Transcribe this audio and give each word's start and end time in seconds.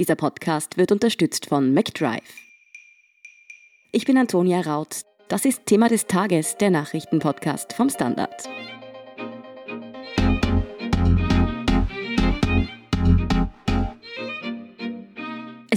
Dieser 0.00 0.16
Podcast 0.16 0.78
wird 0.78 0.92
unterstützt 0.92 1.44
von 1.44 1.74
McDrive. 1.74 2.22
Ich 3.92 4.06
bin 4.06 4.16
Antonia 4.16 4.62
Raut. 4.62 5.02
Das 5.28 5.44
ist 5.44 5.66
Thema 5.66 5.90
des 5.90 6.06
Tages, 6.06 6.56
der 6.56 6.70
Nachrichtenpodcast 6.70 7.74
vom 7.74 7.90
Standard. 7.90 8.48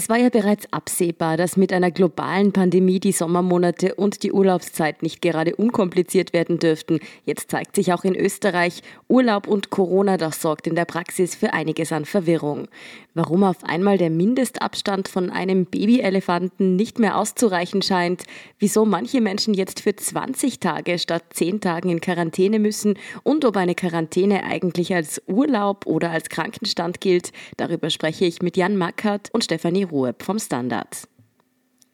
Es 0.04 0.10
war 0.10 0.18
ja 0.18 0.28
bereits 0.28 0.68
absehbar, 0.74 1.38
dass 1.38 1.56
mit 1.56 1.72
einer 1.72 1.90
globalen 1.90 2.52
Pandemie 2.52 3.00
die 3.00 3.14
Sommermonate 3.14 3.96
und 3.96 4.22
die 4.24 4.34
Urlaubszeit 4.34 5.02
nicht 5.02 5.22
gerade 5.22 5.56
unkompliziert 5.56 6.34
werden 6.34 6.60
dürften. 6.60 7.00
Jetzt 7.24 7.50
zeigt 7.50 7.78
sich 7.78 7.94
auch 7.94 8.04
in 8.04 8.14
Österreich, 8.14 8.82
Urlaub 9.08 9.48
und 9.48 9.70
Corona, 9.70 10.18
das 10.18 10.42
sorgt 10.42 10.68
in 10.68 10.76
der 10.76 10.84
Praxis 10.84 11.36
für 11.36 11.54
einiges 11.54 11.94
an 11.94 12.04
Verwirrung. 12.04 12.68
Warum 13.14 13.46
auf 13.46 13.64
einmal 13.64 13.98
der 13.98 14.10
Mindestabstand 14.10 15.08
von 15.08 15.30
einem 15.30 15.68
Babyelefanten 15.68 16.76
nicht 16.76 17.00
mehr 17.00 17.18
auszureichen 17.18 17.82
scheint, 17.82 18.24
wieso 18.60 18.84
manche 18.84 19.22
Menschen 19.22 19.54
jetzt 19.54 19.80
für 19.80 19.96
20 19.96 20.60
Tage 20.60 21.00
statt 21.00 21.24
10 21.30 21.62
Tagen 21.62 21.90
in 21.90 22.02
Quarantäne 22.02 22.60
müssen 22.60 22.96
und 23.22 23.46
ob 23.46 23.56
eine 23.56 23.76
Quarantäne 23.76 24.44
eigentlich 24.44 24.94
als 24.94 25.22
Urlaub 25.28 25.86
oder 25.86 26.12
als 26.12 26.28
Krankenstand 26.28 27.00
gilt, 27.00 27.32
darüber 27.56 27.90
spreche 27.90 28.26
ich 28.26 28.42
mit 28.42 28.58
Jan 28.58 28.76
Mackert 28.76 29.30
und 29.32 29.46
Stefanie 29.46 29.93
Ruhe 29.94 30.16
vom 30.20 30.40
Standard. 30.40 31.08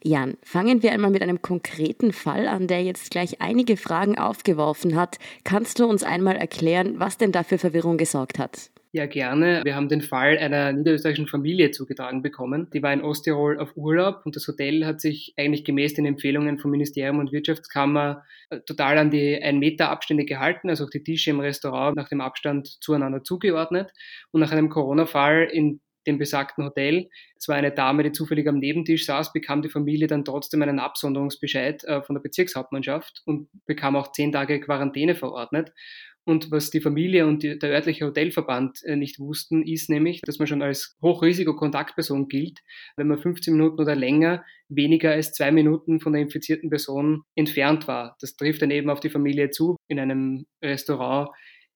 Jan, 0.02 0.38
fangen 0.42 0.82
wir 0.82 0.94
einmal 0.94 1.12
mit 1.12 1.22
einem 1.22 1.42
konkreten 1.42 2.14
Fall 2.14 2.48
an, 2.48 2.68
der 2.68 2.82
jetzt 2.82 3.12
gleich 3.12 3.42
einige 3.42 3.76
Fragen 3.76 4.18
aufgeworfen 4.18 4.96
hat. 4.96 5.18
Kannst 5.44 5.80
du 5.80 5.86
uns 5.86 6.04
einmal 6.04 6.38
erklären, 6.38 6.96
was 6.98 7.18
denn 7.18 7.34
da 7.34 7.44
für 7.44 7.58
Verwirrung 7.58 7.98
gesorgt 7.98 8.40
hat? 8.40 8.72
Ja, 8.92 9.06
gerne. 9.06 9.62
Wir 9.66 9.76
haben 9.76 9.90
den 9.90 10.02
Fall 10.02 10.38
einer 10.38 10.72
niederösterreichischen 10.72 11.28
Familie 11.28 11.72
zugetragen 11.72 12.24
bekommen. 12.24 12.70
Die 12.74 12.82
war 12.82 12.94
in 12.94 13.04
Osttirol 13.04 13.60
auf 13.60 13.76
Urlaub 13.76 14.22
und 14.26 14.36
das 14.36 14.48
Hotel 14.48 14.86
hat 14.86 15.00
sich 15.02 15.34
eigentlich 15.38 15.66
gemäß 15.66 15.94
den 15.94 16.06
Empfehlungen 16.06 16.58
vom 16.58 16.72
Ministerium 16.72 17.20
und 17.20 17.32
Wirtschaftskammer 17.32 18.24
äh, 18.50 18.62
total 18.62 18.98
an 18.98 19.12
die 19.12 19.44
1 19.44 19.60
Meter 19.60 19.90
Abstände 19.90 20.26
gehalten, 20.26 20.70
also 20.70 20.86
auch 20.86 20.90
die 20.90 21.04
Tische 21.04 21.30
im 21.30 21.40
Restaurant 21.40 21.98
nach 21.98 22.10
dem 22.10 22.22
Abstand 22.22 22.82
zueinander 22.82 23.24
zugeordnet. 23.24 23.92
Und 24.32 24.40
nach 24.40 24.52
einem 24.52 24.70
Corona-Fall 24.70 25.50
in 25.52 25.82
dem 26.10 26.18
besagten 26.18 26.66
Hotel. 26.66 27.10
Es 27.38 27.48
war 27.48 27.56
eine 27.56 27.72
Dame, 27.72 28.04
die 28.04 28.12
zufällig 28.12 28.48
am 28.48 28.60
Nebentisch 28.60 29.06
saß, 29.06 29.32
bekam 29.32 29.62
die 29.62 29.70
Familie 29.70 30.08
dann 30.08 30.26
trotzdem 30.26 30.62
einen 30.62 30.80
Absonderungsbescheid 30.80 31.84
äh, 31.86 32.02
von 32.02 32.16
der 32.16 32.22
Bezirkshauptmannschaft 32.22 33.22
und 33.26 33.50
bekam 33.66 33.96
auch 33.96 34.12
zehn 34.12 34.32
Tage 34.32 34.60
Quarantäne 34.60 35.16
verordnet. 35.16 35.72
Und 36.26 36.52
was 36.52 36.70
die 36.70 36.82
Familie 36.82 37.26
und 37.26 37.42
die, 37.42 37.58
der 37.58 37.72
örtliche 37.72 38.06
Hotelverband 38.06 38.84
äh, 38.84 38.96
nicht 38.96 39.20
wussten, 39.20 39.64
ist 39.64 39.90
nämlich, 39.90 40.22
dass 40.22 40.38
man 40.38 40.48
schon 40.48 40.62
als 40.62 40.96
Hochrisiko-Kontaktperson 41.02 42.28
gilt, 42.28 42.60
wenn 42.98 43.08
man 43.08 43.18
15 43.18 43.56
Minuten 43.56 43.82
oder 43.82 43.96
länger 43.96 44.44
weniger 44.68 45.12
als 45.12 45.32
zwei 45.32 45.52
Minuten 45.52 46.00
von 46.00 46.14
der 46.14 46.22
infizierten 46.22 46.70
Person 46.70 47.24
entfernt 47.36 47.88
war. 47.88 48.16
Das 48.22 48.36
trifft 48.36 48.62
dann 48.62 48.70
eben 48.70 48.92
auf 48.92 49.00
die 49.00 49.10
Familie 49.10 49.50
zu. 49.50 49.76
In 49.88 50.00
einem 50.00 50.46
Restaurant 50.64 51.30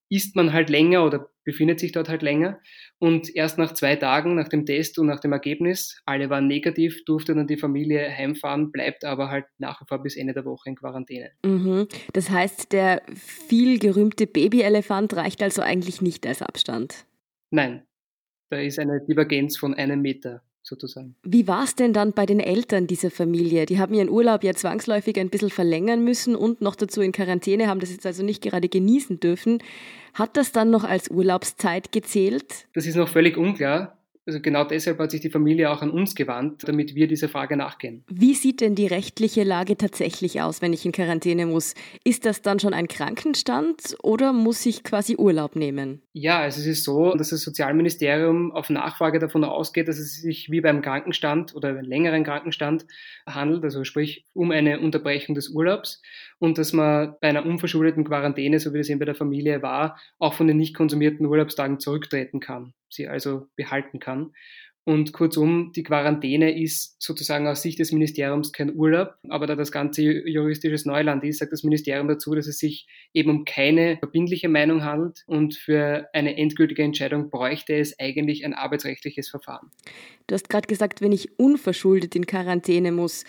isst 0.10 0.36
man 0.36 0.54
halt 0.54 0.70
länger 0.70 1.04
oder 1.04 1.33
befindet 1.44 1.80
sich 1.80 1.92
dort 1.92 2.10
halt 2.10 2.22
länger. 2.22 2.60
Und 3.00 3.36
erst 3.36 3.58
nach 3.58 3.74
zwei 3.74 3.96
Tagen, 3.96 4.36
nach 4.36 4.48
dem 4.48 4.66
Test 4.66 4.98
und 5.00 5.08
nach 5.08 5.20
dem 5.20 5.32
Ergebnis, 5.32 6.02
alle 6.06 6.30
waren 6.30 6.48
negativ, 6.48 7.04
durfte 7.06 7.36
dann 7.36 7.48
die 7.48 7.58
Familie 7.58 8.10
heimfahren, 8.10 8.72
bleibt 8.72 9.06
aber 9.06 9.30
halt 9.30 9.46
nach 9.58 9.82
wie 9.82 9.86
vor 9.88 10.02
bis 10.02 10.16
Ende 10.16 10.34
der 10.34 10.46
Woche 10.46 10.70
in 10.70 10.76
Quarantäne. 10.76 11.32
Mhm. 11.46 11.88
Das 12.14 12.30
heißt, 12.30 12.72
der 12.72 13.02
viel 13.14 13.80
gerühmte 13.80 14.28
Babyelefant 14.28 15.16
reicht 15.16 15.42
also 15.44 15.62
eigentlich 15.62 16.02
nicht 16.02 16.26
als 16.26 16.42
Abstand? 16.42 17.06
Nein, 17.52 17.84
da 18.50 18.60
ist 18.60 18.80
eine 18.80 19.02
Divergenz 19.08 19.58
von 19.58 19.74
einem 19.74 20.02
Meter 20.02 20.44
sozusagen. 20.64 21.16
Wie 21.24 21.48
war 21.48 21.64
es 21.64 21.76
denn 21.76 21.94
dann 21.94 22.14
bei 22.14 22.26
den 22.26 22.40
Eltern 22.40 22.88
dieser 22.88 23.12
Familie? 23.12 23.66
Die 23.66 23.80
haben 23.80 23.94
ihren 23.94 24.10
Urlaub 24.10 24.44
ja 24.44 24.54
zwangsläufig 24.54 25.20
ein 25.20 25.30
bisschen 25.30 25.50
verlängern 25.50 26.04
müssen 26.04 26.36
und 26.36 26.62
noch 26.62 26.76
dazu 26.76 27.02
in 27.02 27.12
Quarantäne, 27.12 27.68
haben 27.68 27.80
das 27.80 27.92
jetzt 27.92 28.06
also 28.06 28.24
nicht 28.24 28.42
gerade 28.42 28.70
genießen 28.70 29.20
dürfen. 29.20 29.60
Hat 30.14 30.38
das 30.38 30.52
dann 30.52 30.70
noch 30.70 30.84
als 30.84 31.10
Urlaubszeit 31.10 31.92
gezählt? 31.92 32.68
Das 32.74 32.86
ist 32.86 32.96
noch 32.96 33.10
völlig 33.10 33.38
unklar. 33.38 33.98
Also 34.26 34.40
genau 34.40 34.64
deshalb 34.64 35.00
hat 35.00 35.12
sich 35.12 35.20
die 35.20 35.30
Familie 35.30 35.70
auch 35.70 35.82
an 35.82 35.90
uns 35.90 36.16
gewandt, 36.16 36.64
damit 36.66 36.96
wir 36.96 37.08
dieser 37.08 37.28
Frage 37.28 37.58
nachgehen. 37.58 38.04
Wie 38.08 38.34
sieht 38.34 38.62
denn 38.62 38.74
die 38.74 38.88
rechtliche 38.88 39.44
Lage 39.44 39.76
tatsächlich 39.76 40.42
aus, 40.42 40.62
wenn 40.62 40.72
ich 40.72 40.86
in 40.86 40.94
Quarantäne 40.94 41.46
muss? 41.46 41.76
Ist 42.06 42.26
das 42.26 42.42
dann 42.42 42.60
schon 42.60 42.74
ein 42.74 42.88
Krankenstand 42.88 43.98
oder 44.02 44.32
muss 44.32 44.66
ich 44.66 44.84
quasi 44.84 45.18
Urlaub 45.18 45.58
nehmen? 45.58 46.02
Ja, 46.14 46.40
also 46.40 46.62
es 46.62 46.68
ist 46.68 46.84
so, 46.86 47.14
dass 47.16 47.30
das 47.32 47.42
Sozialministerium 47.42 48.54
auf 48.54 48.70
Nachfrage 48.70 49.20
davon 49.20 49.44
ausgeht, 49.44 49.90
dass 49.90 50.00
es 50.00 50.22
sich 50.22 50.50
wie 50.50 50.62
beim 50.62 50.82
Krankenstand 50.82 51.54
oder 51.54 51.70
einem 51.70 51.84
längeren 51.84 52.24
Krankenstand 52.24 52.86
handelt, 53.26 53.64
also 53.66 53.84
sprich 53.84 54.26
um 54.34 54.52
eine 54.52 54.80
Unterbrechung 54.80 55.36
des 55.36 55.50
Urlaubs 55.50 56.02
und 56.44 56.58
dass 56.58 56.74
man 56.74 57.16
bei 57.22 57.30
einer 57.30 57.46
unverschuldeten 57.46 58.04
Quarantäne, 58.04 58.60
so 58.60 58.74
wie 58.74 58.80
das 58.80 58.90
eben 58.90 59.00
bei 59.00 59.06
der 59.06 59.16
Familie 59.16 59.62
war, 59.62 59.98
auch 60.20 60.34
von 60.34 60.48
den 60.48 60.58
nicht 60.58 60.76
konsumierten 60.76 61.26
Urlaubstagen 61.26 61.80
zurücktreten 61.80 62.42
kann 62.42 62.74
sie 62.94 63.08
also 63.08 63.48
behalten 63.56 64.00
kann. 64.00 64.34
Und 64.86 65.14
kurzum, 65.14 65.72
die 65.74 65.84
Quarantäne 65.84 66.62
ist 66.62 67.02
sozusagen 67.02 67.48
aus 67.48 67.62
Sicht 67.62 67.80
des 67.80 67.94
Ministeriums 67.94 68.52
kein 68.52 68.76
Urlaub, 68.76 69.14
aber 69.30 69.48
da 69.48 69.56
das 69.56 69.72
Ganze 69.72 70.02
juristisches 70.28 70.84
Neuland 70.84 71.24
ist, 71.24 71.40
sagt 71.40 71.54
das 71.54 71.64
Ministerium 71.64 72.10
dazu, 72.10 72.36
dass 72.36 72.48
es 72.48 72.60
sich 72.60 72.86
eben 73.14 73.30
um 73.30 73.46
keine 73.46 73.96
verbindliche 74.00 74.50
Meinung 74.50 74.84
handelt 74.84 75.24
und 75.26 75.56
für 75.56 76.10
eine 76.12 76.36
endgültige 76.36 76.84
Entscheidung 76.84 77.30
bräuchte 77.30 77.76
es 77.76 77.98
eigentlich 77.98 78.44
ein 78.44 78.54
arbeitsrechtliches 78.54 79.30
Verfahren. 79.30 79.72
Du 80.28 80.36
hast 80.36 80.50
gerade 80.50 80.68
gesagt, 80.68 81.00
wenn 81.00 81.14
ich 81.14 81.40
unverschuldet 81.40 82.14
in 82.18 82.28
Quarantäne 82.28 82.92
muss, 82.92 83.24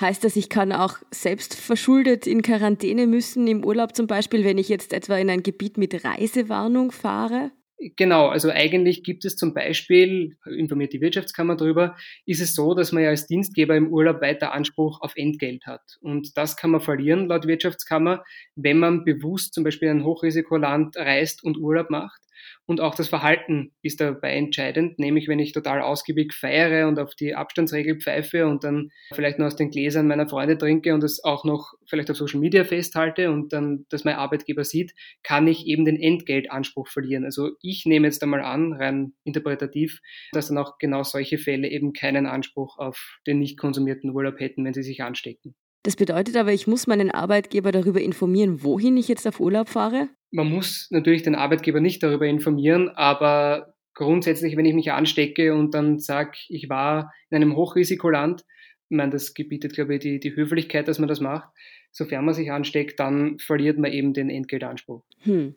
heißt 0.00 0.24
das, 0.24 0.36
ich 0.36 0.48
kann 0.48 0.72
auch 0.72 0.98
selbst 1.10 1.54
verschuldet 1.54 2.26
in 2.26 2.42
Quarantäne 2.42 3.06
müssen, 3.06 3.46
im 3.46 3.64
Urlaub 3.64 3.96
zum 3.96 4.06
Beispiel, 4.06 4.44
wenn 4.44 4.58
ich 4.58 4.68
jetzt 4.68 4.92
etwa 4.92 5.16
in 5.16 5.30
ein 5.30 5.42
Gebiet 5.42 5.78
mit 5.78 6.04
Reisewarnung 6.04 6.92
fahre? 6.92 7.50
Genau, 7.96 8.28
also 8.28 8.48
eigentlich 8.48 9.02
gibt 9.02 9.26
es 9.26 9.36
zum 9.36 9.52
Beispiel, 9.52 10.38
informiert 10.46 10.94
die 10.94 11.02
Wirtschaftskammer 11.02 11.56
darüber, 11.56 11.94
ist 12.24 12.40
es 12.40 12.54
so, 12.54 12.72
dass 12.72 12.90
man 12.90 13.02
ja 13.02 13.10
als 13.10 13.26
Dienstgeber 13.26 13.76
im 13.76 13.92
Urlaub 13.92 14.22
weiter 14.22 14.52
Anspruch 14.52 15.02
auf 15.02 15.12
Entgelt 15.14 15.66
hat. 15.66 15.82
Und 16.00 16.38
das 16.38 16.56
kann 16.56 16.70
man 16.70 16.80
verlieren 16.80 17.26
laut 17.26 17.46
Wirtschaftskammer, 17.46 18.24
wenn 18.54 18.78
man 18.78 19.04
bewusst 19.04 19.52
zum 19.52 19.62
Beispiel 19.62 19.88
in 19.88 19.98
ein 19.98 20.04
Hochrisikoland 20.04 20.96
reist 20.96 21.44
und 21.44 21.58
Urlaub 21.58 21.90
macht. 21.90 22.25
Und 22.66 22.80
auch 22.80 22.94
das 22.94 23.08
Verhalten 23.08 23.72
ist 23.82 24.00
dabei 24.00 24.32
entscheidend, 24.34 24.98
nämlich 24.98 25.28
wenn 25.28 25.38
ich 25.38 25.52
total 25.52 25.80
ausgiebig 25.80 26.34
feiere 26.34 26.88
und 26.88 26.98
auf 26.98 27.14
die 27.14 27.34
Abstandsregel 27.34 27.98
pfeife 28.00 28.46
und 28.46 28.64
dann 28.64 28.90
vielleicht 29.12 29.38
nur 29.38 29.46
aus 29.46 29.56
den 29.56 29.70
Gläsern 29.70 30.08
meiner 30.08 30.28
Freunde 30.28 30.58
trinke 30.58 30.94
und 30.94 31.02
das 31.02 31.22
auch 31.22 31.44
noch 31.44 31.74
vielleicht 31.88 32.10
auf 32.10 32.16
Social 32.16 32.40
Media 32.40 32.64
festhalte 32.64 33.30
und 33.30 33.52
dann 33.52 33.86
das 33.88 34.04
mein 34.04 34.16
Arbeitgeber 34.16 34.64
sieht, 34.64 34.94
kann 35.22 35.46
ich 35.46 35.66
eben 35.66 35.84
den 35.84 36.00
Entgeltanspruch 36.00 36.88
verlieren. 36.88 37.24
Also 37.24 37.50
ich 37.62 37.86
nehme 37.86 38.06
jetzt 38.06 38.22
einmal 38.22 38.42
an, 38.42 38.72
rein 38.72 39.12
interpretativ, 39.24 40.00
dass 40.32 40.48
dann 40.48 40.58
auch 40.58 40.78
genau 40.78 41.02
solche 41.02 41.38
Fälle 41.38 41.68
eben 41.68 41.92
keinen 41.92 42.26
Anspruch 42.26 42.78
auf 42.78 43.18
den 43.26 43.38
nicht 43.38 43.58
konsumierten 43.58 44.10
Urlaub 44.10 44.40
hätten, 44.40 44.64
wenn 44.64 44.74
sie 44.74 44.82
sich 44.82 45.02
anstecken. 45.02 45.54
Das 45.86 45.94
bedeutet 45.94 46.36
aber, 46.36 46.52
ich 46.52 46.66
muss 46.66 46.88
meinen 46.88 47.12
Arbeitgeber 47.12 47.70
darüber 47.70 48.00
informieren, 48.00 48.64
wohin 48.64 48.96
ich 48.96 49.06
jetzt 49.06 49.24
auf 49.24 49.38
Urlaub 49.38 49.68
fahre? 49.68 50.08
Man 50.32 50.50
muss 50.50 50.88
natürlich 50.90 51.22
den 51.22 51.36
Arbeitgeber 51.36 51.78
nicht 51.78 52.02
darüber 52.02 52.26
informieren, 52.26 52.88
aber 52.88 53.72
grundsätzlich, 53.94 54.56
wenn 54.56 54.64
ich 54.64 54.74
mich 54.74 54.90
anstecke 54.90 55.54
und 55.54 55.74
dann 55.74 56.00
sage, 56.00 56.38
ich 56.48 56.68
war 56.68 57.12
in 57.30 57.36
einem 57.36 57.54
Hochrisikoland, 57.54 58.44
ich 58.88 58.96
meine, 58.96 59.12
das 59.12 59.32
gebietet, 59.32 59.74
glaube 59.74 59.94
ich, 59.94 60.00
die, 60.00 60.18
die 60.18 60.34
Höflichkeit, 60.34 60.88
dass 60.88 60.98
man 60.98 61.06
das 61.08 61.20
macht. 61.20 61.50
Sofern 61.92 62.24
man 62.24 62.34
sich 62.34 62.50
ansteckt, 62.50 62.98
dann 62.98 63.38
verliert 63.38 63.78
man 63.78 63.92
eben 63.92 64.12
den 64.12 64.28
Entgeltanspruch. 64.28 65.04
Hm. 65.20 65.54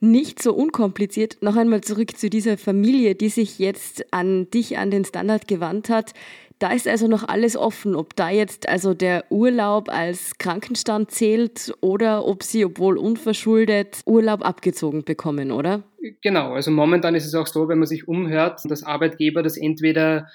Nicht 0.00 0.42
so 0.42 0.52
unkompliziert. 0.52 1.38
Noch 1.40 1.56
einmal 1.56 1.80
zurück 1.80 2.18
zu 2.18 2.28
dieser 2.28 2.58
Familie, 2.58 3.14
die 3.14 3.30
sich 3.30 3.58
jetzt 3.58 4.12
an 4.12 4.50
dich, 4.50 4.76
an 4.76 4.90
den 4.90 5.06
Standard 5.06 5.48
gewandt 5.48 5.88
hat. 5.88 6.12
Da 6.58 6.72
ist 6.72 6.88
also 6.88 7.06
noch 7.06 7.28
alles 7.28 7.54
offen, 7.54 7.94
ob 7.94 8.16
da 8.16 8.30
jetzt 8.30 8.68
also 8.68 8.94
der 8.94 9.24
Urlaub 9.30 9.90
als 9.90 10.38
Krankenstand 10.38 11.10
zählt 11.10 11.74
oder 11.82 12.24
ob 12.24 12.42
sie, 12.42 12.64
obwohl 12.64 12.96
unverschuldet, 12.96 14.00
Urlaub 14.06 14.42
abgezogen 14.42 15.04
bekommen, 15.04 15.52
oder? 15.52 15.82
Genau, 16.22 16.54
also 16.54 16.70
momentan 16.70 17.14
ist 17.14 17.26
es 17.26 17.34
auch 17.34 17.46
so, 17.46 17.68
wenn 17.68 17.78
man 17.78 17.86
sich 17.86 18.08
umhört, 18.08 18.60
dass 18.64 18.84
Arbeitgeber 18.84 19.42
das 19.42 19.58
entweder 19.58 20.28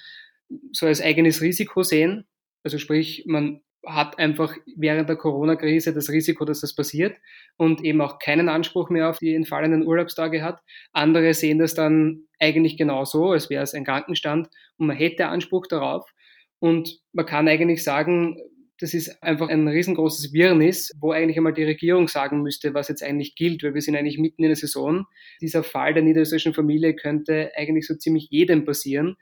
so 0.72 0.86
als 0.86 1.02
eigenes 1.02 1.42
Risiko 1.42 1.82
sehen, 1.82 2.26
also 2.64 2.78
sprich, 2.78 3.24
man 3.26 3.62
hat 3.86 4.20
einfach 4.20 4.56
während 4.76 5.10
der 5.10 5.16
Corona-Krise 5.16 5.94
das 5.94 6.10
Risiko, 6.10 6.46
dass 6.46 6.62
das 6.62 6.76
passiert 6.76 7.18
und 7.58 7.84
eben 7.84 8.02
auch 8.02 8.20
keinen 8.20 8.48
Anspruch 8.48 8.90
mehr 8.90 9.10
auf 9.10 9.18
die 9.18 9.34
entfallenen 9.34 9.86
Urlaubstage 9.86 10.44
hat. 10.44 10.62
Andere 10.94 11.34
sehen 11.34 11.58
das 11.58 11.74
dann 11.74 12.26
eigentlich 12.40 12.78
genauso, 12.78 13.32
als 13.32 13.50
wäre 13.50 13.64
es 13.64 13.74
ein 13.74 13.86
Krankenstand 13.86 14.50
und 14.78 14.88
man 14.88 14.98
hätte 14.98 15.28
Anspruch 15.28 15.68
darauf. 15.68 16.12
Und 16.60 17.00
man 17.12 17.26
kann 17.26 17.48
eigentlich 17.48 17.84
sagen, 17.84 18.38
das 18.82 18.96
ist 18.96 19.22
einfach 19.22 19.48
ein 19.50 19.68
riesengroßes 19.68 20.34
Wirrnis, 20.34 20.92
wo 21.00 21.12
eigentlich 21.12 21.38
einmal 21.38 21.54
die 21.54 21.64
Regierung 21.64 22.08
sagen 22.08 22.42
müsste, 22.42 22.74
was 22.74 22.88
jetzt 22.88 23.04
eigentlich 23.04 23.36
gilt, 23.36 23.64
weil 23.64 23.76
wir 23.76 23.82
sind 23.82 23.96
eigentlich 23.96 24.18
mitten 24.18 24.44
in 24.44 24.50
der 24.50 24.56
Saison. 24.56 25.06
Dieser 25.40 25.64
Fall 25.64 25.94
der 25.94 26.02
niederösterreichischen 26.02 26.56
Familie 26.56 26.96
könnte 26.96 27.52
eigentlich 27.56 27.86
so 27.86 27.96
ziemlich 27.96 28.28
jedem 28.32 28.66
passieren. 28.66 29.18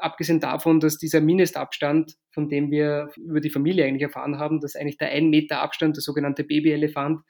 Abgesehen 0.00 0.40
davon, 0.40 0.80
dass 0.80 0.98
dieser 0.98 1.20
Mindestabstand, 1.20 2.14
von 2.32 2.48
dem 2.48 2.70
wir 2.70 3.10
über 3.16 3.40
die 3.40 3.50
Familie 3.50 3.84
eigentlich 3.84 4.02
erfahren 4.02 4.38
haben, 4.38 4.60
dass 4.60 4.76
eigentlich 4.76 4.98
der 4.98 5.10
ein 5.10 5.30
Meter 5.30 5.60
Abstand, 5.60 5.96
der 5.96 6.02
sogenannte 6.02 6.44
Babyelefant, 6.44 7.20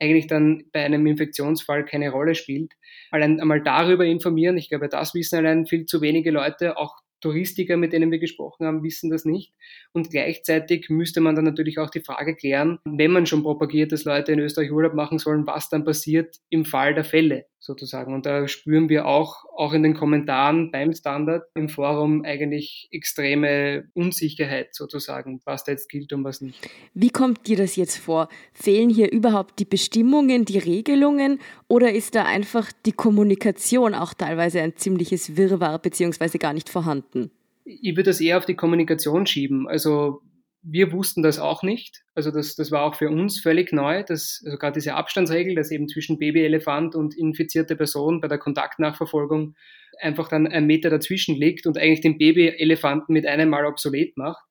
eigentlich 0.00 0.26
dann 0.26 0.64
bei 0.72 0.84
einem 0.84 1.06
Infektionsfall 1.06 1.84
keine 1.84 2.10
Rolle 2.10 2.34
spielt. 2.34 2.74
Allein 3.10 3.40
einmal 3.40 3.62
darüber 3.62 4.04
informieren, 4.04 4.56
ich 4.56 4.68
glaube, 4.68 4.88
das 4.88 5.14
wissen 5.14 5.36
allein 5.36 5.66
viel 5.66 5.86
zu 5.86 6.00
wenige 6.00 6.30
Leute, 6.30 6.76
auch 6.76 6.96
Touristiker, 7.20 7.76
mit 7.76 7.92
denen 7.92 8.10
wir 8.10 8.18
gesprochen 8.18 8.66
haben, 8.66 8.82
wissen 8.82 9.10
das 9.10 9.24
nicht. 9.24 9.52
Und 9.92 10.10
gleichzeitig 10.10 10.88
müsste 10.88 11.20
man 11.20 11.34
dann 11.34 11.44
natürlich 11.44 11.78
auch 11.78 11.90
die 11.90 12.02
Frage 12.02 12.36
klären, 12.36 12.78
wenn 12.84 13.10
man 13.10 13.26
schon 13.26 13.42
propagiert, 13.42 13.92
dass 13.92 14.04
Leute 14.04 14.32
in 14.32 14.38
Österreich 14.38 14.70
Urlaub 14.70 14.94
machen 14.94 15.18
sollen, 15.18 15.46
was 15.46 15.68
dann 15.68 15.84
passiert 15.84 16.36
im 16.48 16.64
Fall 16.64 16.94
der 16.94 17.04
Fälle 17.04 17.46
sozusagen. 17.60 18.14
Und 18.14 18.26
da 18.26 18.46
spüren 18.48 18.88
wir 18.88 19.06
auch, 19.06 19.44
auch 19.56 19.72
in 19.72 19.82
den 19.82 19.94
Kommentaren 19.94 20.70
beim 20.70 20.92
Standard 20.92 21.44
im 21.54 21.68
Forum 21.68 22.24
eigentlich 22.24 22.88
extreme 22.90 23.88
Unsicherheit 23.94 24.74
sozusagen, 24.74 25.40
was 25.44 25.64
da 25.64 25.72
jetzt 25.72 25.88
gilt 25.88 26.12
und 26.12 26.24
was 26.24 26.40
nicht. 26.40 26.68
Wie 26.94 27.10
kommt 27.10 27.46
dir 27.46 27.56
das 27.56 27.76
jetzt 27.76 27.96
vor? 27.96 28.28
Fehlen 28.52 28.90
hier 28.90 29.10
überhaupt 29.10 29.58
die 29.58 29.64
Bestimmungen, 29.64 30.44
die 30.44 30.58
Regelungen 30.58 31.40
oder 31.66 31.92
ist 31.92 32.14
da 32.14 32.24
einfach 32.24 32.72
die 32.86 32.92
Kommunikation 32.92 33.94
auch 33.94 34.14
teilweise 34.14 34.60
ein 34.60 34.76
ziemliches 34.76 35.36
Wirrwarr 35.36 35.78
beziehungsweise 35.78 36.38
gar 36.38 36.52
nicht 36.52 36.68
vorhanden? 36.68 37.30
Ich 37.64 37.96
würde 37.96 38.04
das 38.04 38.20
eher 38.20 38.38
auf 38.38 38.46
die 38.46 38.54
Kommunikation 38.54 39.26
schieben. 39.26 39.68
Also 39.68 40.22
wir 40.62 40.92
wussten 40.92 41.22
das 41.22 41.38
auch 41.38 41.62
nicht. 41.62 42.04
Also 42.14 42.30
das, 42.30 42.56
das 42.56 42.70
war 42.70 42.82
auch 42.82 42.94
für 42.94 43.08
uns 43.08 43.40
völlig 43.40 43.72
neu, 43.72 44.02
dass 44.02 44.42
also 44.44 44.58
gerade 44.58 44.74
diese 44.74 44.94
Abstandsregel, 44.94 45.54
dass 45.54 45.70
eben 45.70 45.88
zwischen 45.88 46.18
Babyelefant 46.18 46.94
und 46.94 47.16
infizierte 47.16 47.76
Person 47.76 48.20
bei 48.20 48.28
der 48.28 48.38
Kontaktnachverfolgung 48.38 49.54
einfach 50.00 50.28
dann 50.28 50.46
ein 50.46 50.66
Meter 50.66 50.90
dazwischen 50.90 51.36
liegt 51.36 51.66
und 51.66 51.78
eigentlich 51.78 52.00
den 52.00 52.18
Babyelefanten 52.18 53.12
mit 53.12 53.26
einem 53.26 53.50
Mal 53.50 53.66
obsolet 53.66 54.16
macht. 54.16 54.44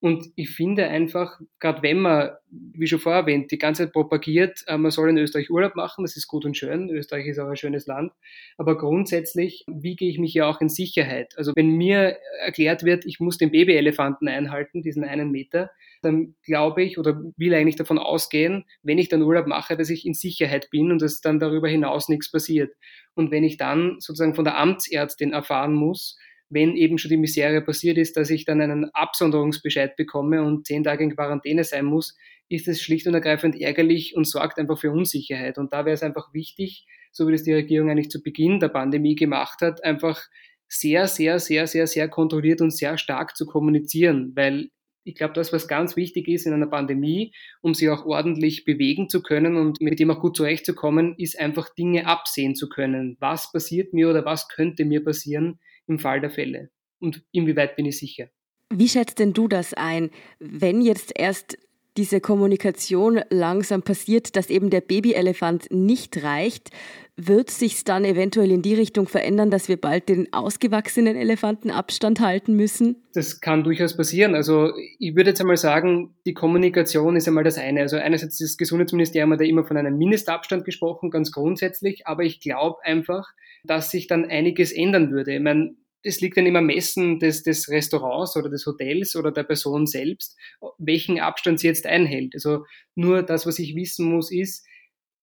Und 0.00 0.30
ich 0.36 0.50
finde 0.50 0.86
einfach, 0.86 1.40
gerade 1.58 1.82
wenn 1.82 2.00
man, 2.00 2.30
wie 2.50 2.86
schon 2.86 3.00
vorher 3.00 3.22
erwähnt, 3.22 3.50
die 3.50 3.58
ganze 3.58 3.84
Zeit 3.84 3.92
propagiert, 3.92 4.62
äh, 4.68 4.78
man 4.78 4.92
soll 4.92 5.10
in 5.10 5.18
Österreich 5.18 5.50
Urlaub 5.50 5.74
machen, 5.74 6.04
das 6.04 6.16
ist 6.16 6.28
gut 6.28 6.44
und 6.44 6.56
schön, 6.56 6.88
Österreich 6.88 7.26
ist 7.26 7.40
auch 7.40 7.48
ein 7.48 7.56
schönes 7.56 7.86
Land, 7.88 8.12
aber 8.58 8.78
grundsätzlich 8.78 9.64
wiege 9.66 10.04
ich 10.04 10.18
mich 10.18 10.34
ja 10.34 10.48
auch 10.48 10.60
in 10.60 10.68
Sicherheit. 10.68 11.34
Also 11.36 11.52
wenn 11.56 11.76
mir 11.76 12.16
erklärt 12.40 12.84
wird, 12.84 13.06
ich 13.06 13.18
muss 13.18 13.38
den 13.38 13.50
Babyelefanten 13.50 14.28
einhalten, 14.28 14.82
diesen 14.82 15.02
einen 15.02 15.32
Meter, 15.32 15.70
dann 16.00 16.36
glaube 16.44 16.84
ich 16.84 16.96
oder 16.98 17.20
will 17.36 17.54
eigentlich 17.54 17.74
davon 17.74 17.98
ausgehen, 17.98 18.66
wenn 18.84 18.98
ich 18.98 19.08
dann 19.08 19.22
Urlaub 19.22 19.48
mache, 19.48 19.76
dass 19.76 19.90
ich 19.90 20.06
in 20.06 20.14
Sicherheit 20.14 20.70
bin 20.70 20.92
und 20.92 21.02
dass 21.02 21.20
dann 21.20 21.40
darüber 21.40 21.68
hinaus 21.68 22.08
nichts 22.08 22.30
passiert. 22.30 22.72
Und 23.14 23.32
wenn 23.32 23.42
ich 23.42 23.56
dann 23.56 23.96
sozusagen 23.98 24.36
von 24.36 24.44
der 24.44 24.58
Amtsärztin 24.58 25.32
erfahren 25.32 25.74
muss, 25.74 26.16
wenn 26.50 26.76
eben 26.76 26.98
schon 26.98 27.10
die 27.10 27.16
Misere 27.16 27.60
passiert 27.62 27.98
ist, 27.98 28.16
dass 28.16 28.30
ich 28.30 28.44
dann 28.44 28.60
einen 28.60 28.90
Absonderungsbescheid 28.94 29.96
bekomme 29.96 30.42
und 30.42 30.66
zehn 30.66 30.84
Tage 30.84 31.04
in 31.04 31.14
Quarantäne 31.14 31.64
sein 31.64 31.84
muss, 31.84 32.16
ist 32.48 32.68
es 32.68 32.80
schlicht 32.80 33.06
und 33.06 33.14
ergreifend 33.14 33.60
ärgerlich 33.60 34.16
und 34.16 34.26
sorgt 34.26 34.58
einfach 34.58 34.78
für 34.78 34.90
Unsicherheit. 34.90 35.58
Und 35.58 35.72
da 35.72 35.84
wäre 35.84 35.94
es 35.94 36.02
einfach 36.02 36.32
wichtig, 36.32 36.86
so 37.12 37.28
wie 37.28 37.32
das 37.32 37.42
die 37.42 37.52
Regierung 37.52 37.90
eigentlich 37.90 38.10
zu 38.10 38.22
Beginn 38.22 38.60
der 38.60 38.68
Pandemie 38.68 39.14
gemacht 39.14 39.60
hat, 39.60 39.84
einfach 39.84 40.22
sehr, 40.68 41.06
sehr, 41.06 41.38
sehr, 41.38 41.66
sehr, 41.66 41.86
sehr 41.86 42.08
kontrolliert 42.08 42.60
und 42.60 42.70
sehr 42.70 42.98
stark 42.98 43.36
zu 43.36 43.46
kommunizieren, 43.46 44.32
weil 44.34 44.70
ich 45.04 45.14
glaube, 45.14 45.32
das, 45.32 45.54
was 45.54 45.68
ganz 45.68 45.96
wichtig 45.96 46.28
ist 46.28 46.46
in 46.46 46.52
einer 46.52 46.66
Pandemie, 46.66 47.32
um 47.62 47.72
sich 47.72 47.88
auch 47.88 48.04
ordentlich 48.04 48.66
bewegen 48.66 49.08
zu 49.08 49.22
können 49.22 49.56
und 49.56 49.80
mit 49.80 49.98
dem 49.98 50.10
auch 50.10 50.20
gut 50.20 50.36
zurechtzukommen, 50.36 51.14
ist 51.16 51.40
einfach 51.40 51.74
Dinge 51.74 52.06
absehen 52.06 52.54
zu 52.54 52.68
können. 52.68 53.16
Was 53.18 53.50
passiert 53.50 53.94
mir 53.94 54.10
oder 54.10 54.26
was 54.26 54.48
könnte 54.48 54.84
mir 54.84 55.02
passieren, 55.02 55.60
im 55.88 55.98
Fall 55.98 56.20
der 56.20 56.30
Fälle. 56.30 56.70
Und 57.00 57.24
inwieweit 57.32 57.76
bin 57.76 57.86
ich 57.86 57.98
sicher? 57.98 58.28
Wie 58.70 58.88
schätzt 58.88 59.18
denn 59.18 59.32
du 59.32 59.48
das 59.48 59.72
ein, 59.74 60.10
wenn 60.38 60.82
jetzt 60.82 61.12
erst 61.18 61.58
diese 61.96 62.20
Kommunikation 62.20 63.20
langsam 63.30 63.82
passiert, 63.82 64.36
dass 64.36 64.50
eben 64.50 64.70
der 64.70 64.80
Babyelefant 64.80 65.66
nicht 65.70 66.22
reicht, 66.22 66.70
wird 67.16 67.50
sich 67.50 67.82
dann 67.82 68.04
eventuell 68.04 68.52
in 68.52 68.62
die 68.62 68.74
Richtung 68.74 69.08
verändern, 69.08 69.50
dass 69.50 69.68
wir 69.68 69.76
bald 69.76 70.08
den 70.08 70.32
ausgewachsenen 70.32 71.16
Elefanten 71.16 71.70
Abstand 71.72 72.20
halten 72.20 72.54
müssen? 72.54 73.02
Das 73.12 73.40
kann 73.40 73.64
durchaus 73.64 73.96
passieren. 73.96 74.36
Also 74.36 74.70
ich 75.00 75.16
würde 75.16 75.30
jetzt 75.30 75.40
einmal 75.40 75.56
sagen, 75.56 76.14
die 76.26 76.34
Kommunikation 76.34 77.16
ist 77.16 77.26
einmal 77.26 77.42
das 77.42 77.58
eine. 77.58 77.80
Also 77.80 77.96
einerseits 77.96 78.38
das 78.38 78.56
Gesundheitsministerium 78.56 79.32
hat 79.32 79.40
ja 79.40 79.48
immer 79.48 79.64
von 79.64 79.76
einem 79.76 79.98
Mindestabstand 79.98 80.64
gesprochen, 80.64 81.10
ganz 81.10 81.32
grundsätzlich, 81.32 82.06
aber 82.06 82.22
ich 82.22 82.38
glaube 82.38 82.78
einfach, 82.84 83.26
dass 83.64 83.90
sich 83.90 84.06
dann 84.06 84.24
einiges 84.24 84.70
ändern 84.70 85.10
würde. 85.10 85.34
Ich 85.34 85.42
meine, 85.42 85.74
das 86.04 86.20
liegt 86.20 86.36
dann 86.36 86.46
im 86.46 86.54
Ermessen 86.54 87.18
des, 87.18 87.42
des 87.42 87.68
Restaurants 87.68 88.36
oder 88.36 88.48
des 88.48 88.66
Hotels 88.66 89.16
oder 89.16 89.32
der 89.32 89.42
Person 89.42 89.86
selbst, 89.86 90.36
welchen 90.78 91.18
Abstand 91.18 91.60
sie 91.60 91.66
jetzt 91.66 91.86
einhält. 91.86 92.34
Also 92.34 92.64
nur 92.94 93.22
das, 93.22 93.46
was 93.46 93.58
ich 93.58 93.74
wissen 93.74 94.06
muss, 94.06 94.30
ist, 94.30 94.66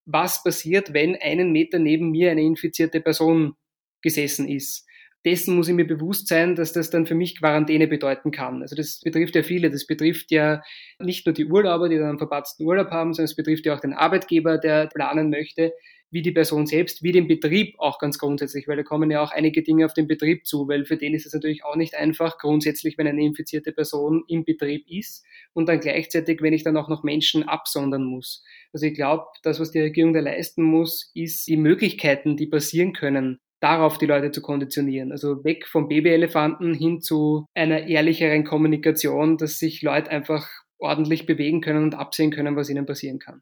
was 0.06 0.44
passiert, 0.44 0.94
wenn 0.94 1.16
einen 1.16 1.52
Meter 1.52 1.80
neben 1.80 2.12
mir 2.12 2.32
eine 2.32 2.44
infizierte 2.44 3.02
Person 3.02 3.56
gesessen 4.02 4.48
ist. 4.48 4.86
Dessen 5.26 5.56
muss 5.56 5.68
ich 5.68 5.74
mir 5.74 5.88
bewusst 5.88 6.28
sein, 6.28 6.54
dass 6.54 6.72
das 6.72 6.92
dann 6.92 7.08
für 7.08 7.16
mich 7.16 7.40
Quarantäne 7.40 7.88
bedeuten 7.88 8.30
kann. 8.30 8.62
Also 8.62 8.76
das 8.76 9.00
betrifft 9.00 9.34
ja 9.36 9.42
viele. 9.42 9.72
Das 9.72 9.88
betrifft 9.88 10.30
ja 10.30 10.62
nicht 11.00 11.26
nur 11.26 11.34
die 11.34 11.48
Urlauber, 11.48 11.90
die 11.90 11.98
dann 11.98 12.10
einen 12.10 12.18
verpatzten 12.20 12.64
Urlaub 12.64 12.92
haben, 12.92 13.14
sondern 13.14 13.26
es 13.26 13.36
betrifft 13.36 13.66
ja 13.66 13.76
auch 13.76 13.80
den 13.80 13.94
Arbeitgeber, 13.94 14.60
der 14.60 14.86
planen 14.88 15.32
möchte 15.32 15.74
wie 16.16 16.22
die 16.22 16.32
Person 16.32 16.66
selbst, 16.66 17.04
wie 17.04 17.12
den 17.12 17.28
Betrieb 17.28 17.76
auch 17.78 18.00
ganz 18.00 18.18
grundsätzlich, 18.18 18.70
weil 18.70 18.78
da 18.78 18.84
kommen 18.84 19.12
ja 19.12 19.22
auch 19.22 19.32
einige 19.32 19.62
Dinge 19.64 19.86
auf 19.86 19.94
den 19.94 20.08
Betrieb 20.08 20.48
zu, 20.48 20.66
weil 20.70 20.86
für 20.86 20.96
den 20.96 21.14
ist 21.14 21.26
es 21.26 21.34
natürlich 21.34 21.66
auch 21.66 21.76
nicht 21.76 21.94
einfach 21.94 22.38
grundsätzlich, 22.38 22.98
wenn 22.98 23.06
eine 23.06 23.22
infizierte 23.22 23.74
Person 23.74 24.24
im 24.30 24.46
Betrieb 24.46 24.90
ist 24.90 25.26
und 25.52 25.68
dann 25.68 25.82
gleichzeitig, 25.82 26.42
wenn 26.42 26.54
ich 26.54 26.64
dann 26.64 26.78
auch 26.78 26.88
noch 26.88 27.04
Menschen 27.04 27.44
absondern 27.44 28.06
muss. 28.06 28.46
Also 28.72 28.86
ich 28.86 28.94
glaube, 28.94 29.26
das, 29.44 29.60
was 29.60 29.72
die 29.72 29.82
Regierung 29.82 30.14
da 30.14 30.22
leisten 30.22 30.64
muss, 30.64 31.12
ist 31.14 31.46
die 31.48 31.58
Möglichkeiten, 31.58 32.38
die 32.38 32.48
passieren 32.48 32.94
können, 32.94 33.40
darauf 33.60 33.98
die 33.98 34.06
Leute 34.06 34.32
zu 34.32 34.42
konditionieren. 34.42 35.12
Also 35.12 35.44
weg 35.44 35.68
vom 35.68 35.90
Babyelefanten 35.90 36.74
hin 36.74 37.02
zu 37.02 37.46
einer 37.54 37.88
ehrlicheren 37.88 38.46
Kommunikation, 38.46 39.36
dass 39.38 39.60
sich 39.60 39.82
Leute 39.82 40.12
einfach 40.12 40.48
ordentlich 40.78 41.26
bewegen 41.26 41.60
können 41.60 41.84
und 41.84 41.96
absehen 41.96 42.32
können, 42.32 42.56
was 42.56 42.70
ihnen 42.70 42.86
passieren 42.86 43.20
kann. 43.20 43.42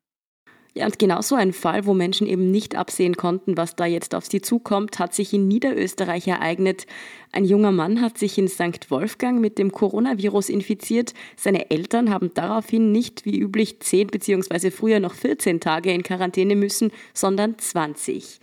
Ja, 0.75 0.87
und 0.87 0.97
genau 0.97 1.21
so 1.21 1.35
ein 1.35 1.53
Fall, 1.53 1.85
wo 1.85 1.93
Menschen 1.93 2.25
eben 2.25 2.49
nicht 2.49 2.75
absehen 2.75 3.15
konnten, 3.15 3.57
was 3.57 3.75
da 3.75 3.85
jetzt 3.85 4.15
auf 4.15 4.25
sie 4.25 4.41
zukommt, 4.41 4.97
hat 4.97 5.13
sich 5.13 5.31
in 5.31 5.47
Niederösterreich 5.47 6.27
ereignet. 6.27 6.87
Ein 7.31 7.45
junger 7.45 7.71
Mann 7.71 8.01
hat 8.01 8.17
sich 8.17 8.39
in 8.39 8.47
St. 8.47 8.89
Wolfgang 8.89 9.39
mit 9.39 9.59
dem 9.59 9.71
Coronavirus 9.71 10.49
infiziert. 10.49 11.13
Seine 11.35 11.69
Eltern 11.69 12.09
haben 12.09 12.31
daraufhin 12.33 12.91
nicht 12.91 13.23
wie 13.23 13.37
üblich 13.39 13.81
10 13.81 14.07
bzw. 14.07 14.71
früher 14.71 14.99
noch 14.99 15.13
14 15.13 15.59
Tage 15.59 15.91
in 15.91 16.01
Quarantäne 16.01 16.55
müssen, 16.55 16.91
sondern 17.13 17.59
20. 17.59 18.39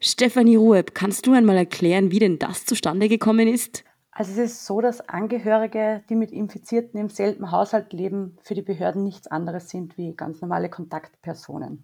Stefanie 0.00 0.56
Rueb, 0.56 0.94
kannst 0.94 1.26
du 1.26 1.32
einmal 1.32 1.58
erklären, 1.58 2.10
wie 2.10 2.18
denn 2.18 2.38
das 2.38 2.64
zustande 2.64 3.10
gekommen 3.10 3.46
ist? 3.46 3.84
Also 4.16 4.30
es 4.30 4.52
ist 4.52 4.64
so, 4.64 4.80
dass 4.80 5.08
Angehörige, 5.08 6.04
die 6.08 6.14
mit 6.14 6.30
Infizierten 6.30 7.00
im 7.00 7.08
selben 7.08 7.50
Haushalt 7.50 7.92
leben, 7.92 8.38
für 8.42 8.54
die 8.54 8.62
Behörden 8.62 9.02
nichts 9.02 9.26
anderes 9.26 9.68
sind 9.68 9.98
wie 9.98 10.14
ganz 10.14 10.40
normale 10.40 10.70
Kontaktpersonen. 10.70 11.82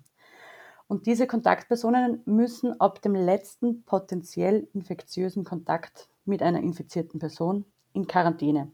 Und 0.86 1.06
diese 1.06 1.26
Kontaktpersonen 1.26 2.22
müssen 2.26 2.80
ab 2.80 3.02
dem 3.02 3.16
letzten 3.16 3.82
potenziell 3.82 4.68
infektiösen 4.74 5.42
Kontakt 5.42 6.08
mit 6.24 6.40
einer 6.40 6.60
infizierten 6.60 7.18
Person 7.18 7.64
in 7.94 8.06
Quarantäne. 8.06 8.70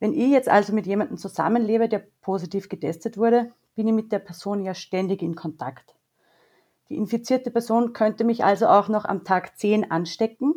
Wenn 0.00 0.12
ich 0.12 0.30
jetzt 0.30 0.48
also 0.48 0.72
mit 0.72 0.88
jemandem 0.88 1.18
zusammenlebe, 1.18 1.88
der 1.88 2.02
positiv 2.20 2.68
getestet 2.68 3.16
wurde, 3.16 3.52
bin 3.76 3.86
ich 3.86 3.94
mit 3.94 4.10
der 4.10 4.18
Person 4.18 4.64
ja 4.64 4.74
ständig 4.74 5.22
in 5.22 5.36
Kontakt. 5.36 5.94
Die 6.88 6.96
infizierte 6.96 7.52
Person 7.52 7.92
könnte 7.92 8.24
mich 8.24 8.44
also 8.44 8.66
auch 8.66 8.88
noch 8.88 9.04
am 9.04 9.22
Tag 9.22 9.56
10 9.56 9.88
anstecken 9.92 10.54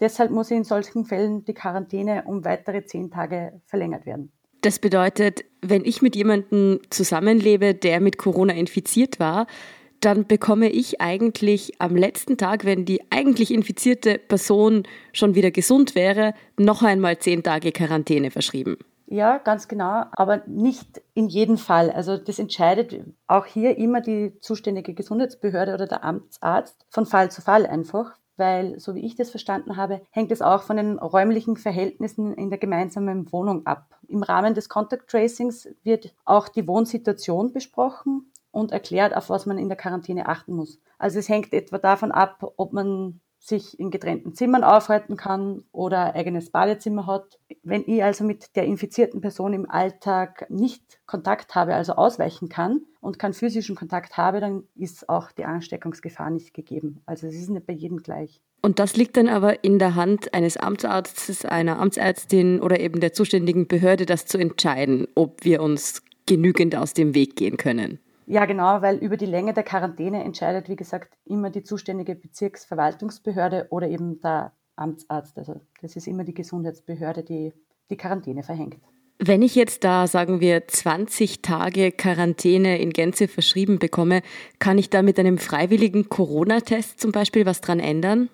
Deshalb 0.00 0.30
muss 0.30 0.50
in 0.50 0.64
solchen 0.64 1.04
Fällen 1.04 1.44
die 1.44 1.54
Quarantäne 1.54 2.24
um 2.26 2.44
weitere 2.44 2.84
zehn 2.84 3.10
Tage 3.10 3.60
verlängert 3.66 4.06
werden. 4.06 4.32
Das 4.60 4.78
bedeutet, 4.78 5.44
wenn 5.62 5.84
ich 5.84 6.02
mit 6.02 6.16
jemandem 6.16 6.80
zusammenlebe, 6.90 7.74
der 7.74 8.00
mit 8.00 8.18
Corona 8.18 8.54
infiziert 8.54 9.20
war, 9.20 9.46
dann 10.00 10.26
bekomme 10.26 10.68
ich 10.68 11.00
eigentlich 11.00 11.80
am 11.80 11.96
letzten 11.96 12.36
Tag, 12.36 12.64
wenn 12.64 12.84
die 12.84 13.00
eigentlich 13.10 13.52
infizierte 13.52 14.18
Person 14.18 14.82
schon 15.12 15.34
wieder 15.34 15.50
gesund 15.50 15.94
wäre, 15.94 16.34
noch 16.58 16.82
einmal 16.82 17.18
zehn 17.18 17.42
Tage 17.42 17.72
Quarantäne 17.72 18.30
verschrieben. 18.30 18.76
Ja, 19.08 19.38
ganz 19.38 19.68
genau, 19.68 20.04
aber 20.12 20.42
nicht 20.46 21.00
in 21.14 21.28
jedem 21.28 21.58
Fall. 21.58 21.90
Also 21.90 22.16
das 22.16 22.38
entscheidet 22.38 23.04
auch 23.28 23.46
hier 23.46 23.78
immer 23.78 24.00
die 24.00 24.36
zuständige 24.40 24.94
Gesundheitsbehörde 24.94 25.74
oder 25.74 25.86
der 25.86 26.02
Amtsarzt 26.02 26.84
von 26.90 27.06
Fall 27.06 27.30
zu 27.30 27.40
Fall 27.40 27.66
einfach 27.66 28.16
weil, 28.36 28.78
so 28.78 28.94
wie 28.94 29.04
ich 29.04 29.14
das 29.14 29.30
verstanden 29.30 29.76
habe, 29.76 30.00
hängt 30.10 30.30
es 30.32 30.42
auch 30.42 30.62
von 30.62 30.76
den 30.76 30.98
räumlichen 30.98 31.56
Verhältnissen 31.56 32.34
in 32.34 32.50
der 32.50 32.58
gemeinsamen 32.58 33.30
Wohnung 33.32 33.66
ab. 33.66 33.98
Im 34.08 34.22
Rahmen 34.22 34.54
des 34.54 34.68
Contact 34.68 35.08
Tracings 35.08 35.68
wird 35.82 36.14
auch 36.24 36.48
die 36.48 36.66
Wohnsituation 36.66 37.52
besprochen 37.52 38.30
und 38.50 38.72
erklärt, 38.72 39.16
auf 39.16 39.28
was 39.30 39.46
man 39.46 39.58
in 39.58 39.68
der 39.68 39.76
Quarantäne 39.76 40.28
achten 40.28 40.54
muss. 40.54 40.80
Also 40.98 41.18
es 41.18 41.28
hängt 41.28 41.52
etwa 41.52 41.78
davon 41.78 42.12
ab, 42.12 42.52
ob 42.56 42.72
man 42.72 43.20
sich 43.46 43.78
in 43.78 43.90
getrennten 43.90 44.34
Zimmern 44.34 44.64
aufhalten 44.64 45.16
kann 45.16 45.62
oder 45.70 46.14
eigenes 46.14 46.50
Badezimmer 46.50 47.06
hat. 47.06 47.38
Wenn 47.62 47.84
ich 47.86 48.02
also 48.02 48.24
mit 48.24 48.56
der 48.56 48.64
infizierten 48.64 49.20
Person 49.20 49.52
im 49.52 49.70
Alltag 49.70 50.46
nicht 50.50 50.98
Kontakt 51.06 51.54
habe, 51.54 51.74
also 51.74 51.92
ausweichen 51.92 52.48
kann 52.48 52.82
und 53.00 53.18
keinen 53.18 53.34
physischen 53.34 53.76
Kontakt 53.76 54.16
habe, 54.16 54.40
dann 54.40 54.64
ist 54.74 55.08
auch 55.08 55.30
die 55.30 55.44
Ansteckungsgefahr 55.44 56.30
nicht 56.30 56.54
gegeben. 56.54 57.02
Also 57.06 57.28
es 57.28 57.34
ist 57.34 57.50
nicht 57.50 57.66
bei 57.66 57.72
jedem 57.72 58.02
gleich. 58.02 58.40
Und 58.62 58.80
das 58.80 58.96
liegt 58.96 59.16
dann 59.16 59.28
aber 59.28 59.62
in 59.62 59.78
der 59.78 59.94
Hand 59.94 60.34
eines 60.34 60.56
Amtsarztes, 60.56 61.44
einer 61.44 61.78
Amtsärztin 61.78 62.60
oder 62.60 62.80
eben 62.80 62.98
der 62.98 63.12
zuständigen 63.12 63.68
Behörde, 63.68 64.06
das 64.06 64.26
zu 64.26 64.38
entscheiden, 64.38 65.06
ob 65.14 65.44
wir 65.44 65.62
uns 65.62 66.02
genügend 66.26 66.74
aus 66.74 66.92
dem 66.92 67.14
Weg 67.14 67.36
gehen 67.36 67.58
können. 67.58 68.00
Ja, 68.26 68.44
genau, 68.44 68.82
weil 68.82 68.96
über 68.96 69.16
die 69.16 69.26
Länge 69.26 69.54
der 69.54 69.62
Quarantäne 69.62 70.24
entscheidet, 70.24 70.68
wie 70.68 70.76
gesagt, 70.76 71.16
immer 71.24 71.50
die 71.50 71.62
zuständige 71.62 72.16
Bezirksverwaltungsbehörde 72.16 73.68
oder 73.70 73.88
eben 73.88 74.20
der 74.20 74.52
Amtsarzt. 74.74 75.38
Also 75.38 75.60
das 75.80 75.94
ist 75.94 76.08
immer 76.08 76.24
die 76.24 76.34
Gesundheitsbehörde, 76.34 77.22
die 77.22 77.52
die 77.88 77.96
Quarantäne 77.96 78.42
verhängt. 78.42 78.80
Wenn 79.18 79.42
ich 79.42 79.54
jetzt 79.54 79.84
da, 79.84 80.06
sagen 80.08 80.40
wir, 80.40 80.66
20 80.66 81.40
Tage 81.40 81.90
Quarantäne 81.92 82.78
in 82.78 82.90
Gänze 82.90 83.28
verschrieben 83.28 83.78
bekomme, 83.78 84.22
kann 84.58 84.76
ich 84.76 84.90
da 84.90 85.02
mit 85.02 85.18
einem 85.18 85.38
freiwilligen 85.38 86.08
Corona-Test 86.08 87.00
zum 87.00 87.12
Beispiel 87.12 87.46
was 87.46 87.62
dran 87.62 87.80
ändern? 87.80 88.28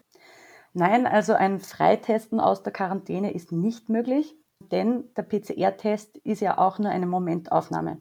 Nein, 0.73 1.07
also 1.07 1.35
ein 1.35 1.61
Freitesten 1.61 2.41
aus 2.41 2.63
der 2.63 2.73
Quarantäne 2.73 3.33
ist 3.33 3.53
nicht 3.53 3.91
möglich, 3.91 4.35
denn 4.73 5.05
der 5.17 5.23
PCR-Test 5.23 6.17
ist 6.25 6.41
ja 6.41 6.59
auch 6.59 6.79
nur 6.79 6.91
eine 6.91 7.07
Momentaufnahme. 7.07 7.99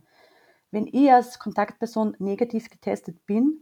Wenn 0.72 0.88
ich 0.88 1.12
als 1.12 1.38
Kontaktperson 1.38 2.16
negativ 2.20 2.70
getestet 2.70 3.26
bin, 3.26 3.60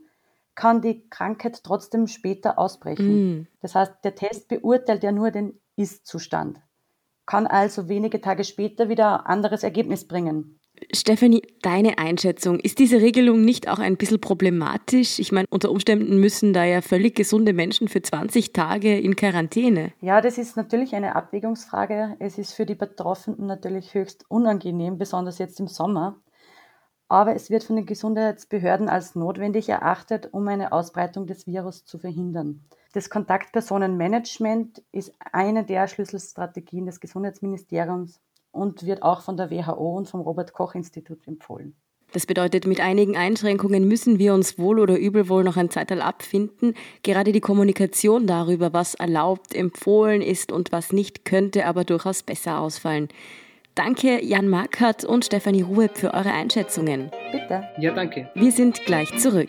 kann 0.55 0.81
die 0.81 1.09
Krankheit 1.09 1.63
trotzdem 1.63 2.07
später 2.07 2.59
ausbrechen. 2.59 3.39
Mm. 3.39 3.47
Das 3.61 3.75
heißt, 3.75 3.93
der 4.03 4.15
Test 4.15 4.47
beurteilt 4.47 5.03
ja 5.03 5.11
nur 5.11 5.31
den 5.31 5.59
Ist-Zustand, 5.75 6.59
kann 7.25 7.47
also 7.47 7.87
wenige 7.87 8.21
Tage 8.21 8.43
später 8.43 8.89
wieder 8.89 9.21
ein 9.21 9.25
anderes 9.25 9.63
Ergebnis 9.63 10.07
bringen. 10.07 10.59
Stefanie, 10.93 11.41
deine 11.61 11.97
Einschätzung, 11.97 12.59
ist 12.59 12.79
diese 12.79 13.01
Regelung 13.01 13.43
nicht 13.43 13.67
auch 13.67 13.79
ein 13.79 13.97
bisschen 13.97 14.21
problematisch? 14.21 15.19
Ich 15.19 15.31
meine, 15.31 15.45
unter 15.49 15.71
Umständen 15.71 16.19
müssen 16.19 16.53
da 16.53 16.63
ja 16.63 16.81
völlig 16.81 17.15
gesunde 17.15 17.53
Menschen 17.53 17.87
für 17.87 18.01
20 18.01 18.53
Tage 18.53 18.97
in 18.97 19.15
Quarantäne. 19.15 19.91
Ja, 19.99 20.21
das 20.21 20.37
ist 20.37 20.57
natürlich 20.57 20.95
eine 20.95 21.15
Abwägungsfrage. 21.15 22.15
Es 22.19 22.37
ist 22.37 22.53
für 22.53 22.65
die 22.65 22.75
Betroffenen 22.75 23.45
natürlich 23.45 23.93
höchst 23.93 24.25
unangenehm, 24.29 24.97
besonders 24.97 25.37
jetzt 25.37 25.59
im 25.59 25.67
Sommer. 25.67 26.19
Aber 27.09 27.35
es 27.35 27.49
wird 27.49 27.63
von 27.63 27.75
den 27.75 27.87
Gesundheitsbehörden 27.87 28.87
als 28.87 29.15
notwendig 29.15 29.67
erachtet, 29.67 30.29
um 30.31 30.47
eine 30.47 30.71
Ausbreitung 30.71 31.25
des 31.25 31.47
Virus 31.47 31.83
zu 31.83 31.97
verhindern. 31.97 32.61
Das 32.93 33.09
Kontaktpersonenmanagement 33.09 34.83
ist 34.91 35.13
eine 35.31 35.65
der 35.65 35.87
Schlüsselstrategien 35.87 36.85
des 36.85 36.99
Gesundheitsministeriums 36.99 38.21
und 38.51 38.85
wird 38.85 39.01
auch 39.01 39.21
von 39.21 39.37
der 39.37 39.49
WHO 39.49 39.97
und 39.97 40.07
vom 40.07 40.21
Robert 40.21 40.53
Koch 40.53 40.75
Institut 40.75 41.27
empfohlen. 41.27 41.75
Das 42.11 42.25
bedeutet, 42.25 42.65
mit 42.65 42.79
einigen 42.79 43.15
Einschränkungen 43.15 43.87
müssen 43.87 44.17
wir 44.17 44.33
uns 44.33 44.57
wohl 44.57 44.79
oder 44.79 44.97
übel 44.97 45.29
wohl 45.29 45.43
noch 45.43 45.57
ein 45.57 45.69
Zeitalter 45.69 46.03
abfinden. 46.05 46.73
Gerade 47.03 47.31
die 47.31 47.41
Kommunikation 47.41 48.25
darüber, 48.25 48.73
was 48.73 48.95
erlaubt, 48.95 49.53
empfohlen 49.53 50.23
ist 50.23 50.51
und 50.51 50.71
was 50.71 50.91
nicht, 50.91 51.25
könnte 51.25 51.67
aber 51.67 51.83
durchaus 51.83 52.23
besser 52.23 52.59
ausfallen. 52.59 53.09
Danke 53.79 54.21
Jan 54.21 54.50
Markert 54.50 55.05
und 55.05 55.24
Stefanie 55.24 55.62
Ruhe 55.62 55.89
für 55.93 56.13
eure 56.13 56.33
Einschätzungen. 56.33 57.12
Bitte. 57.31 57.63
Ja, 57.77 57.93
danke. 57.93 58.29
Wir 58.36 58.51
sind 58.51 58.83
gleich 58.83 59.17
zurück. 59.19 59.48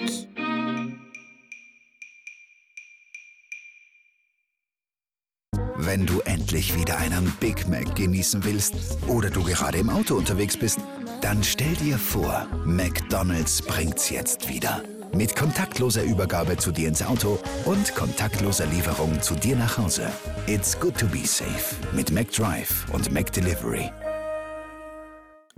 Wenn 5.78 6.06
du 6.06 6.20
endlich 6.26 6.78
wieder 6.78 6.99
einen 6.99 7.32
Big 7.40 7.68
Mac 7.68 7.96
genießen 7.96 8.44
willst 8.44 8.76
oder 9.08 9.30
du 9.30 9.42
gerade 9.42 9.78
im 9.78 9.90
Auto 9.90 10.14
unterwegs 10.14 10.56
bist, 10.56 10.78
dann 11.22 11.42
stell 11.42 11.75
dir 11.75 11.99
vor, 11.99 12.46
McDonald's 12.64 13.60
bringt's 13.60 14.10
jetzt 14.10 14.49
wieder. 14.49 14.84
Mit 15.12 15.34
kontaktloser 15.34 16.04
Übergabe 16.04 16.56
zu 16.56 16.70
dir 16.70 16.87
ins 16.87 17.02
Auto 17.02 17.40
und 17.64 17.96
kontaktloser 17.96 18.66
Lieferung 18.66 19.20
zu 19.20 19.34
dir 19.34 19.56
nach 19.56 19.76
Hause. 19.76 20.06
It's 20.46 20.78
good 20.78 20.96
to 20.96 21.06
be 21.06 21.26
safe 21.26 21.75
mit 21.92 22.12
McDrive 22.12 22.87
und 22.92 23.10
McDelivery. 23.10 23.90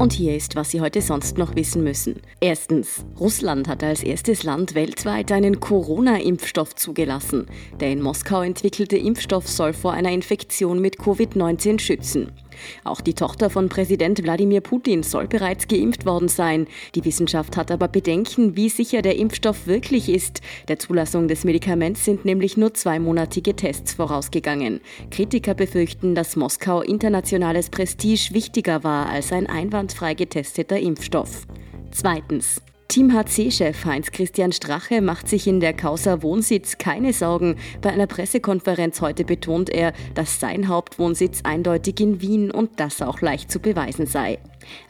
Und 0.03 0.13
hier 0.13 0.35
ist, 0.35 0.57
was 0.57 0.73
Sie 0.73 0.81
heute 0.81 1.01
sonst 1.01 1.39
noch 1.39 1.55
wissen 1.55 1.85
müssen. 1.85 2.23
Erstens, 2.41 3.07
Russland 3.21 3.69
hat 3.69 3.85
als 3.85 4.03
erstes 4.03 4.43
Land 4.43 4.75
weltweit 4.75 5.31
einen 5.31 5.61
Corona-Impfstoff 5.61 6.75
zugelassen. 6.75 7.47
Der 7.79 7.93
in 7.93 8.03
Moskau 8.03 8.43
entwickelte 8.43 8.97
Impfstoff 8.97 9.47
soll 9.47 9.73
vor 9.73 9.93
einer 9.93 10.11
Infektion 10.11 10.81
mit 10.81 10.99
Covid-19 10.99 11.79
schützen. 11.79 12.33
Auch 12.85 13.01
die 13.01 13.15
Tochter 13.15 13.51
von 13.51 13.69
Präsident 13.69 14.23
Wladimir 14.23 14.61
Putin 14.61 15.03
soll 15.03 15.29
bereits 15.29 15.69
geimpft 15.69 16.07
worden 16.07 16.29
sein. 16.29 16.67
Die 16.95 17.05
Wissenschaft 17.05 17.57
hat 17.57 17.71
aber 17.71 17.89
Bedenken, 17.89 18.57
wie 18.57 18.69
sicher 18.69 19.03
der 19.03 19.17
Impfstoff 19.17 19.67
wirklich 19.67 20.09
ist. 20.09 20.41
Der 20.69 20.79
Zulassung 20.79 21.29
des 21.29 21.45
Medikaments 21.45 22.05
sind 22.05 22.25
nämlich 22.25 22.57
nur 22.57 22.75
zweimonatige 22.75 23.55
Tests 23.55 23.95
vorausgegangen. 23.95 24.81
Kritiker 25.11 25.55
befürchten, 25.55 26.15
dass 26.15 26.37
Moskau 26.37 26.81
internationales 26.81 27.71
Prestige 27.71 28.31
wichtiger 28.33 28.85
war 28.85 29.09
als 29.09 29.33
ein 29.33 29.47
einwandfrei 29.47 30.15
getesteter 30.15 30.79
Impfstoff. 30.79 31.47
Zweitens. 31.91 32.63
Team 32.93 33.11
HC-Chef 33.15 33.87
Heinz-Christian 33.87 34.53
Strache 34.53 35.01
macht 35.01 35.27
sich 35.27 35.47
in 35.47 35.61
der 35.61 35.73
Causa 35.73 36.21
Wohnsitz 36.21 36.77
keine 36.77 37.15
Sorgen. 37.15 37.57
Bei 37.81 37.91
einer 37.91 38.07
Pressekonferenz 38.07 39.01
heute 39.01 39.25
betont 39.25 39.71
er, 39.71 39.95
dass 40.15 40.41
sein 40.41 40.69
Hauptwohnsitz 40.69 41.41
eindeutig 41.43 41.99
in 42.01 42.21
Wien 42.21 42.51
und 42.51 42.79
das 42.79 43.01
auch 43.01 43.23
leicht 43.23 43.51
zu 43.51 43.61
beweisen 43.61 44.05
sei. 44.05 44.41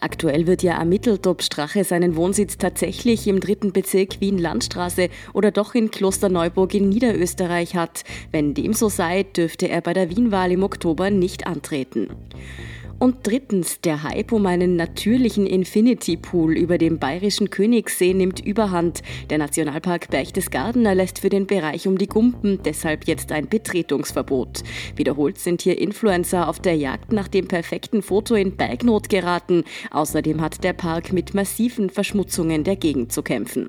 Aktuell 0.00 0.48
wird 0.48 0.64
ja 0.64 0.80
ermittelt, 0.80 1.28
ob 1.28 1.44
Strache 1.44 1.84
seinen 1.84 2.16
Wohnsitz 2.16 2.58
tatsächlich 2.58 3.28
im 3.28 3.38
dritten 3.38 3.72
Bezirk 3.72 4.20
Wien-Landstraße 4.20 5.08
oder 5.32 5.52
doch 5.52 5.76
in 5.76 5.92
Klosterneuburg 5.92 6.74
in 6.74 6.88
Niederösterreich 6.88 7.76
hat. 7.76 8.02
Wenn 8.32 8.52
dem 8.52 8.72
so 8.72 8.88
sei, 8.88 9.22
dürfte 9.22 9.68
er 9.68 9.80
bei 9.80 9.92
der 9.92 10.10
Wienwahl 10.10 10.50
im 10.50 10.64
Oktober 10.64 11.10
nicht 11.10 11.46
antreten. 11.46 12.08
Und 12.98 13.16
drittens, 13.24 13.80
der 13.80 14.02
Hype 14.04 14.32
um 14.32 14.46
einen 14.46 14.76
natürlichen 14.76 15.46
Infinity 15.46 16.16
Pool 16.16 16.56
über 16.56 16.78
dem 16.78 16.98
bayerischen 16.98 17.50
Königssee 17.50 18.14
nimmt 18.14 18.38
überhand. 18.40 19.02
Der 19.28 19.38
Nationalpark 19.38 20.08
Berchtesgaden 20.10 20.86
erlässt 20.86 21.18
für 21.18 21.28
den 21.28 21.46
Bereich 21.46 21.88
um 21.88 21.98
die 21.98 22.06
Gumpen 22.06 22.60
deshalb 22.64 23.08
jetzt 23.08 23.32
ein 23.32 23.48
Betretungsverbot. 23.48 24.62
Wiederholt 24.94 25.38
sind 25.38 25.62
hier 25.62 25.78
Influencer 25.78 26.48
auf 26.48 26.60
der 26.60 26.76
Jagd 26.76 27.12
nach 27.12 27.28
dem 27.28 27.48
perfekten 27.48 28.02
Foto 28.02 28.34
in 28.34 28.56
Bergnot 28.56 29.08
geraten. 29.08 29.64
Außerdem 29.90 30.40
hat 30.40 30.62
der 30.62 30.72
Park 30.72 31.12
mit 31.12 31.34
massiven 31.34 31.90
Verschmutzungen 31.90 32.64
der 32.64 32.76
Gegend 32.76 33.12
zu 33.12 33.22
kämpfen. 33.22 33.68